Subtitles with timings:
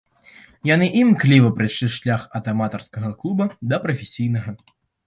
[0.69, 4.61] Яны імкліва прайшлі шлях ад аматарскага клуба да прафесійнага.